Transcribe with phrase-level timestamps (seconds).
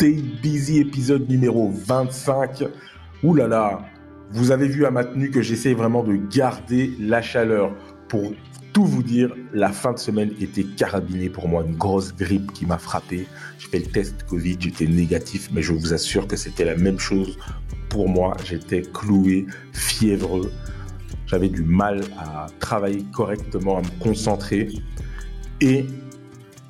[0.00, 2.64] Stay Busy épisode numéro 25.
[3.22, 3.80] Ouh là là,
[4.30, 7.74] vous avez vu à ma tenue que j'essaie vraiment de garder la chaleur.
[8.08, 8.32] Pour
[8.72, 12.64] tout vous dire, la fin de semaine était carabinée pour moi, une grosse grippe qui
[12.64, 13.26] m'a frappé.
[13.58, 16.98] J'ai fait le test Covid, j'étais négatif, mais je vous assure que c'était la même
[16.98, 17.36] chose
[17.90, 18.34] pour moi.
[18.46, 20.50] J'étais cloué, fiévreux.
[21.26, 24.70] J'avais du mal à travailler correctement, à me concentrer.
[25.60, 25.84] Et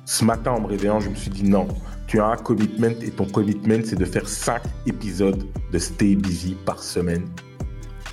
[0.03, 1.69] ce matin, en me réveillant, je me suis dit non,
[2.11, 6.57] tu as un commitment et ton commitment, c'est de faire 5 épisodes de Stay Busy
[6.65, 7.25] par semaine.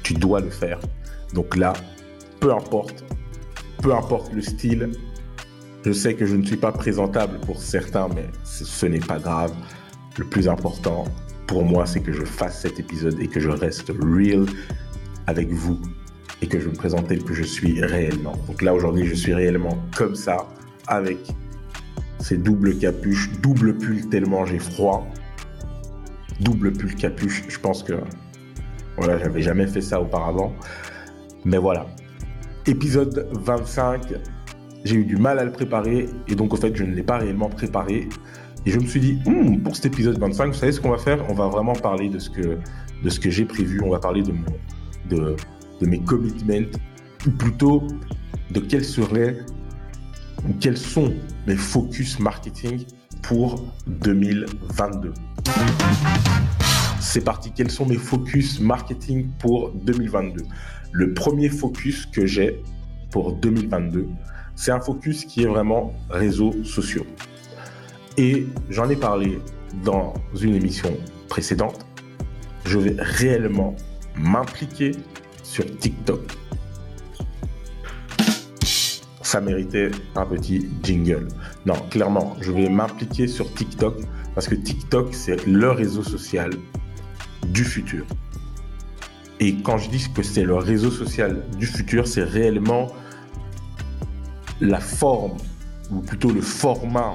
[0.05, 0.79] Tu dois le faire.
[1.35, 1.73] Donc là,
[2.39, 3.05] peu importe,
[3.83, 4.93] peu importe le style,
[5.85, 9.53] je sais que je ne suis pas présentable pour certains, mais ce n'est pas grave.
[10.17, 11.03] Le plus important
[11.49, 14.47] pour moi, c'est que je fasse cet épisode et que je reste real
[15.27, 15.77] avec vous
[16.41, 18.37] et que je me présente tel que je suis réellement.
[18.47, 20.47] Donc là, aujourd'hui, je suis réellement comme ça,
[20.87, 21.19] avec
[22.21, 25.07] ces doubles capuches, double pull tellement j'ai froid.
[26.41, 27.95] Double pull capuche, je pense que
[28.97, 30.53] voilà, j'avais jamais fait ça auparavant.
[31.45, 31.87] Mais voilà.
[32.67, 34.15] Épisode 25,
[34.85, 37.19] j'ai eu du mal à le préparer et donc au fait, je ne l'ai pas
[37.19, 38.09] réellement préparé.
[38.67, 40.99] Et je me suis dit, hmm, pour cet épisode 25, vous savez ce qu'on va
[40.99, 41.25] faire?
[41.31, 43.81] On va vraiment parler de ce que, j'ai prévu.
[43.83, 45.37] On va parler de,
[45.81, 46.69] de mes commitments,
[47.27, 47.85] ou plutôt
[48.51, 49.39] de quels seraient
[50.61, 51.15] quels sont
[51.47, 52.85] mes focus marketing
[53.23, 55.13] pour 2022
[57.01, 60.45] C'est parti, quels sont mes focus marketing pour 2022
[60.93, 62.63] Le premier focus que j'ai
[63.11, 64.09] pour 2022,
[64.55, 67.07] c'est un focus qui est vraiment réseaux sociaux.
[68.17, 69.39] Et j'en ai parlé
[69.85, 70.93] dans une émission
[71.29, 71.87] précédente.
[72.65, 73.77] Je vais réellement
[74.17, 74.93] m'impliquer
[75.43, 76.37] sur TikTok
[79.29, 81.29] ça méritait un petit jingle.
[81.67, 84.01] Non, clairement, je vais m'impliquer sur TikTok
[84.35, 86.49] parce que TikTok, c'est le réseau social
[87.49, 88.07] du futur.
[89.39, 92.87] Et quand je dis que c'est le réseau social du futur, c'est réellement
[94.63, 95.37] la forme,
[95.91, 97.15] ou plutôt le format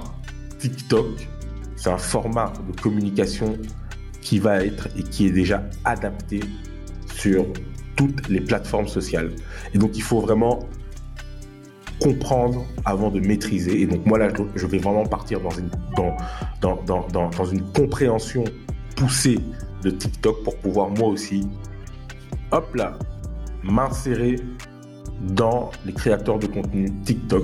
[0.59, 1.27] TikTok.
[1.75, 3.57] C'est un format de communication
[4.21, 6.41] qui va être et qui est déjà adapté
[7.15, 7.47] sur
[7.95, 9.31] toutes les plateformes sociales.
[9.73, 10.69] Et donc, il faut vraiment
[11.99, 13.81] comprendre avant de maîtriser.
[13.81, 15.69] Et donc moi là, je vais vraiment partir dans une,
[16.61, 18.43] dans, dans, une compréhension
[18.95, 19.39] poussée
[19.83, 21.47] de TikTok pour pouvoir moi aussi,
[22.51, 22.97] hop là,
[23.63, 24.37] m'insérer
[25.21, 27.43] dans les créateurs de contenu TikTok,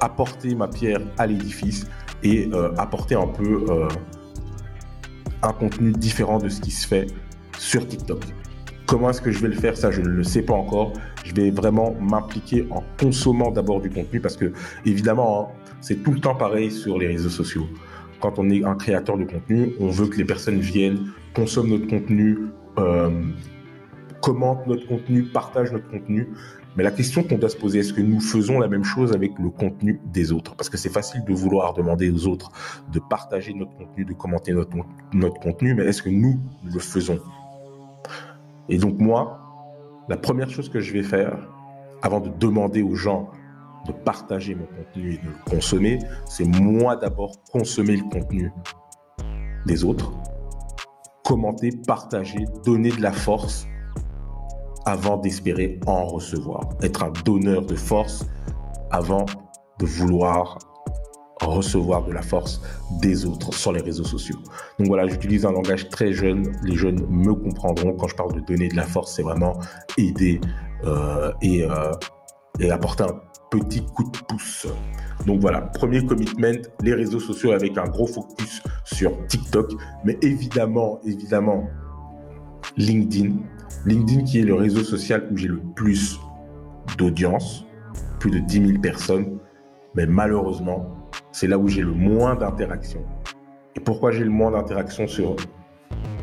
[0.00, 1.86] apporter ma pierre à l'édifice
[2.22, 3.88] et euh, apporter un peu euh,
[5.42, 7.06] un contenu différent de ce qui se fait
[7.58, 8.20] sur TikTok.
[8.86, 10.92] Comment est-ce que je vais le faire Ça, je ne le sais pas encore.
[11.24, 14.52] Je vais vraiment m'impliquer en consommant d'abord du contenu parce que,
[14.84, 17.66] évidemment, hein, c'est tout le temps pareil sur les réseaux sociaux.
[18.20, 21.88] Quand on est un créateur de contenu, on veut que les personnes viennent, consomment notre
[21.88, 22.38] contenu,
[22.78, 23.10] euh,
[24.22, 26.28] commentent notre contenu, partagent notre contenu.
[26.76, 29.32] Mais la question qu'on doit se poser, est-ce que nous faisons la même chose avec
[29.40, 30.54] le contenu des autres?
[30.54, 32.52] Parce que c'est facile de vouloir demander aux autres
[32.92, 34.76] de partager notre contenu, de commenter notre,
[35.12, 37.18] notre contenu, mais est-ce que nous le faisons?
[38.68, 39.38] Et donc moi,
[40.08, 41.36] la première chose que je vais faire,
[42.02, 43.30] avant de demander aux gens
[43.86, 48.52] de partager mon contenu et de le consommer, c'est moi d'abord consommer le contenu
[49.66, 50.12] des autres,
[51.24, 53.66] commenter, partager, donner de la force
[54.84, 56.68] avant d'espérer en recevoir.
[56.82, 58.26] Être un donneur de force
[58.90, 59.26] avant
[59.78, 60.58] de vouloir
[61.40, 62.62] recevoir de la force
[63.02, 64.38] des autres sur les réseaux sociaux.
[64.78, 66.56] Donc voilà, j'utilise un langage très jeune.
[66.62, 69.58] Les jeunes me comprendront quand je parle de donner de la force, c'est vraiment
[69.98, 70.40] aider
[70.84, 71.92] euh, et, euh,
[72.58, 73.20] et apporter un
[73.50, 74.66] petit coup de pouce.
[75.26, 79.72] Donc voilà, premier commitment, les réseaux sociaux avec un gros focus sur TikTok,
[80.04, 81.68] mais évidemment, évidemment,
[82.76, 83.34] LinkedIn.
[83.84, 86.18] LinkedIn qui est le réseau social où j'ai le plus
[86.96, 87.66] d'audience,
[88.18, 89.38] plus de 10 000 personnes,
[89.94, 90.86] mais malheureusement,
[91.36, 93.04] c'est là où j'ai le moins d'interactions.
[93.74, 95.36] Et pourquoi j'ai le moins d'interactions sur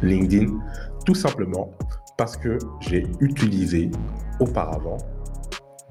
[0.02, 0.48] LinkedIn?
[1.06, 1.70] Tout simplement
[2.18, 3.92] parce que j'ai utilisé
[4.40, 4.98] auparavant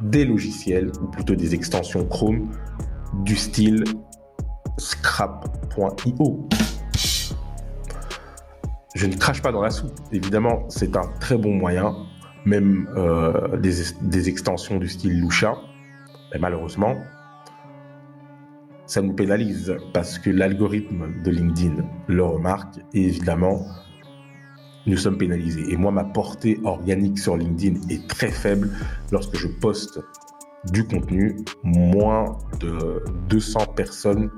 [0.01, 2.51] des logiciels, ou plutôt des extensions Chrome,
[3.23, 3.85] du style
[4.79, 6.49] scrap.io.
[8.97, 9.95] Je ne crache pas dans la soupe.
[10.11, 11.95] Évidemment, c'est un très bon moyen,
[12.45, 15.55] même euh, des, des, extensions du style Lucha.
[16.33, 16.97] Mais malheureusement,
[18.87, 21.77] ça nous pénalise parce que l'algorithme de LinkedIn
[22.09, 23.67] le remarque et évidemment,
[24.87, 25.65] nous sommes pénalisés.
[25.71, 28.71] Et moi, ma portée organique sur LinkedIn est très faible
[29.13, 30.01] lorsque je poste
[30.73, 31.37] du contenu.
[31.63, 34.31] Moins de 200 personnes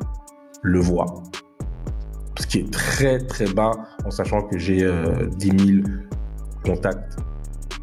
[0.63, 1.23] le voient.
[2.39, 3.73] Ce qui est très très bas
[4.05, 4.87] en sachant que j'ai
[5.37, 5.89] 10 000
[6.65, 7.17] contacts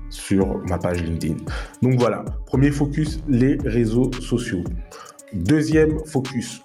[0.10, 1.38] sur ma page LinkedIn.
[1.82, 4.64] Donc voilà, premier focus, les réseaux sociaux.
[5.34, 6.62] Deuxième focus,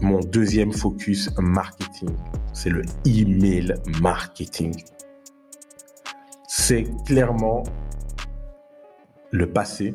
[0.00, 2.10] mon deuxième focus marketing,
[2.52, 4.72] c'est le email marketing.
[6.46, 7.64] C'est clairement
[9.32, 9.92] le passé,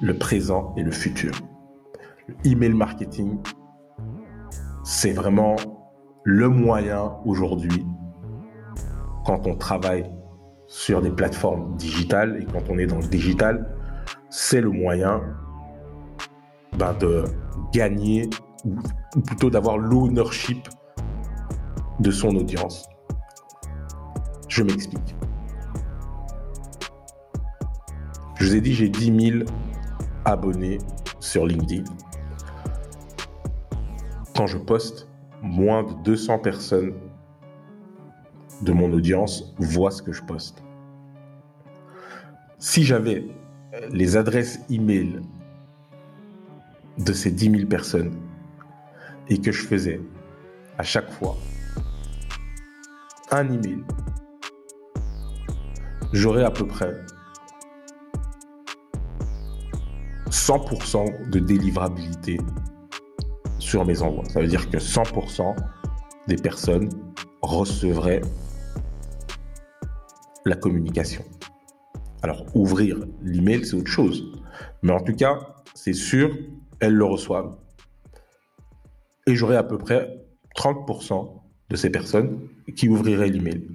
[0.00, 1.34] le présent et le futur.
[2.28, 3.38] Le email marketing,
[4.84, 5.56] c'est vraiment
[6.24, 7.84] le moyen aujourd'hui
[9.26, 10.10] quand on travaille
[10.66, 13.76] sur des plateformes digitales et quand on est dans le digital,
[14.34, 15.20] c'est le moyen
[16.78, 17.24] ben, de
[17.70, 18.30] gagner
[18.64, 20.70] ou plutôt d'avoir l'ownership
[22.00, 22.88] de son audience.
[24.48, 25.14] Je m'explique.
[28.36, 29.44] Je vous ai dit, j'ai 10 000
[30.24, 30.78] abonnés
[31.20, 31.84] sur LinkedIn.
[34.34, 35.10] Quand je poste,
[35.42, 36.94] moins de 200 personnes
[38.62, 40.62] de mon audience voient ce que je poste.
[42.58, 43.26] Si j'avais
[43.90, 45.22] les adresses e-mail
[46.98, 48.14] de ces 10 000 personnes
[49.28, 50.00] et que je faisais
[50.78, 51.36] à chaque fois
[53.30, 53.82] un email,
[56.12, 56.94] j'aurais à peu près
[60.28, 62.38] 100% de délivrabilité
[63.58, 64.24] sur mes envois.
[64.26, 65.56] Ça veut dire que 100%
[66.28, 66.90] des personnes
[67.40, 68.22] recevraient
[70.44, 71.24] la communication.
[72.22, 74.32] Alors, ouvrir l'email, c'est autre chose.
[74.82, 75.38] Mais en tout cas,
[75.74, 76.36] c'est sûr,
[76.80, 77.56] elles le reçoivent.
[79.26, 80.24] Et j'aurai à peu près
[80.56, 83.66] 30% de ces personnes qui ouvriraient l'email.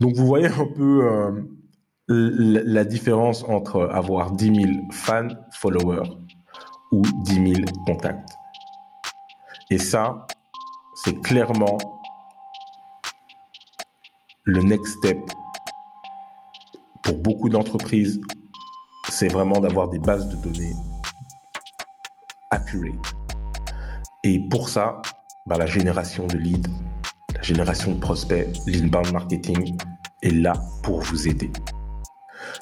[0.00, 1.42] Donc, vous voyez un peu euh,
[2.08, 6.10] la différence entre avoir 10 000 fans, followers
[6.92, 8.30] ou 10 000 contacts.
[9.70, 10.26] Et ça,
[10.94, 11.78] c'est clairement
[14.44, 15.18] le next step
[17.10, 18.20] pour beaucoup d'entreprises,
[19.08, 20.74] c'est vraiment d'avoir des bases de données
[22.50, 22.94] accurate.
[24.22, 25.02] Et pour ça,
[25.46, 26.70] bah, la génération de leads,
[27.34, 29.76] la génération de prospects, l'inbound marketing
[30.22, 30.52] est là
[30.84, 31.50] pour vous aider.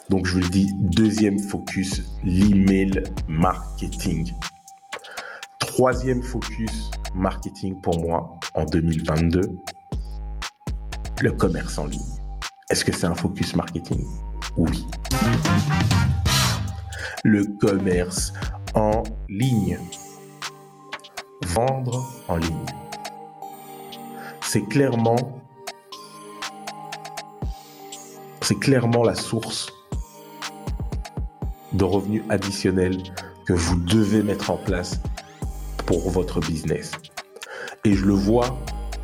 [0.09, 4.33] Donc je vous le dis, deuxième focus, l'email marketing.
[5.59, 9.43] Troisième focus marketing pour moi en 2022,
[11.21, 12.01] le commerce en ligne.
[12.71, 14.05] Est-ce que c'est un focus marketing?
[14.57, 14.87] Oui.
[17.25, 18.33] Le commerce
[18.75, 19.79] en ligne.
[21.47, 22.67] Vendre en ligne.
[24.41, 25.17] C'est clairement
[28.41, 29.71] c'est clairement la source
[31.75, 32.97] de revenus additionnels
[33.45, 35.01] que vous devez mettre en place
[35.85, 36.93] pour votre business.
[37.85, 38.59] Et je le vois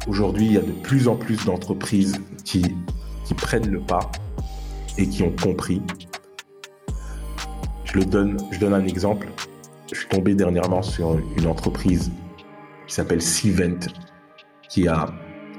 [0.06, 2.62] Aujourd'hui, il y a de plus en plus d'entreprises qui,
[3.24, 4.10] qui prennent le pas
[4.98, 5.82] et qui ont compris.
[7.84, 9.28] Je, donne, un exemple.
[9.92, 12.10] Je suis tombé dernièrement sur une entreprise
[12.86, 13.86] qui s'appelle Cvent,
[14.68, 15.06] qui a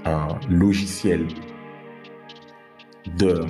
[0.05, 1.27] un logiciel
[3.17, 3.41] de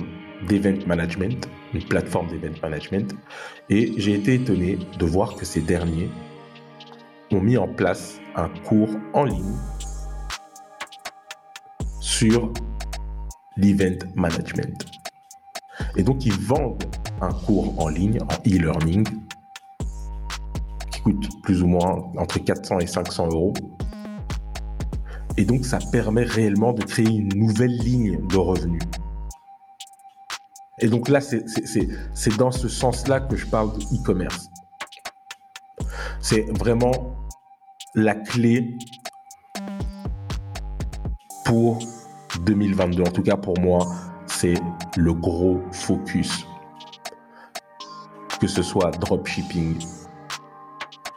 [0.48, 3.14] d'event management, une plateforme d'event management.
[3.70, 6.10] Et j'ai été étonné de voir que ces derniers
[7.32, 9.56] ont mis en place un cours en ligne
[12.00, 12.52] sur
[13.56, 14.95] l'event management.
[15.96, 16.82] Et donc, ils vendent
[17.20, 19.04] un cours en ligne, en e-learning,
[20.90, 23.54] qui coûte plus ou moins entre 400 et 500 euros.
[25.38, 28.82] Et donc, ça permet réellement de créer une nouvelle ligne de revenus.
[30.78, 34.50] Et donc là, c'est dans ce sens-là que je parle de e-commerce.
[36.20, 37.16] C'est vraiment
[37.94, 38.76] la clé
[41.46, 41.78] pour
[42.44, 43.02] 2022.
[43.02, 43.86] En tout cas, pour moi,
[44.38, 44.60] c'est
[44.98, 46.46] le gros focus.
[48.38, 49.78] Que ce soit dropshipping,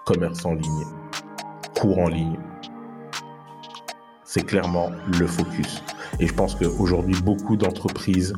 [0.06, 0.86] commerce en ligne,
[1.78, 2.40] cours en ligne,
[4.24, 5.84] c'est clairement le focus.
[6.22, 8.34] Et je pense qu'aujourd'hui, beaucoup d'entreprises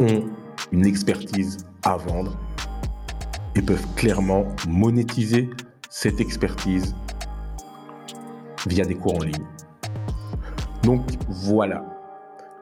[0.00, 0.24] ont
[0.72, 2.32] une expertise à vendre
[3.56, 5.50] et peuvent clairement monétiser
[5.90, 6.96] cette expertise
[8.66, 9.46] via des cours en ligne.
[10.82, 11.93] Donc voilà.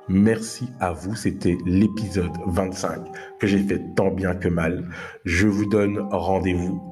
[0.08, 1.14] Merci à vous.
[1.14, 3.06] C'était l'épisode 25
[3.38, 4.88] que j'ai fait tant bien que mal.
[5.24, 6.82] Je vous donne rendez-vous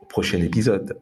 [0.00, 0.98] au prochain épisode.